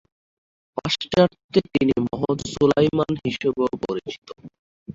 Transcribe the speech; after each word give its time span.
পাশ্চাত্যে 0.77 1.59
তিনি 1.71 1.93
মহৎ 2.07 2.39
সুলাইমান 2.51 3.13
হিসেবেও 3.25 3.71
পরিচিত। 3.83 4.27